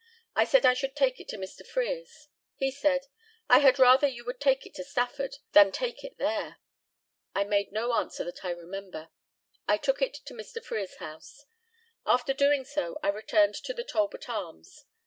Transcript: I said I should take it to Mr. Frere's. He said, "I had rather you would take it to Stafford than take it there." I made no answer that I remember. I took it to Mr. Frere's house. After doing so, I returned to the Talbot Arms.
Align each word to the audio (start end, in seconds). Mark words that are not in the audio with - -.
I 0.35 0.45
said 0.45 0.65
I 0.65 0.73
should 0.73 0.95
take 0.95 1.19
it 1.19 1.27
to 1.27 1.37
Mr. 1.37 1.63
Frere's. 1.63 2.27
He 2.55 2.71
said, 2.71 3.05
"I 3.47 3.59
had 3.59 3.77
rather 3.77 4.07
you 4.07 4.25
would 4.25 4.41
take 4.41 4.65
it 4.65 4.73
to 4.73 4.83
Stafford 4.83 5.35
than 5.51 5.71
take 5.71 6.03
it 6.03 6.17
there." 6.17 6.57
I 7.35 7.43
made 7.43 7.71
no 7.71 7.93
answer 7.93 8.23
that 8.23 8.43
I 8.43 8.49
remember. 8.49 9.09
I 9.67 9.77
took 9.77 10.01
it 10.01 10.15
to 10.15 10.33
Mr. 10.33 10.59
Frere's 10.65 10.95
house. 10.95 11.45
After 12.03 12.33
doing 12.33 12.65
so, 12.65 12.97
I 13.03 13.09
returned 13.09 13.53
to 13.63 13.75
the 13.75 13.83
Talbot 13.83 14.27
Arms. 14.27 14.85